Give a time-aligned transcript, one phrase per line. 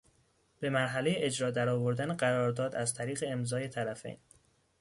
[0.59, 4.17] به مرحلهی اجرا در آوردن قرارداد از طریق امضای طرفین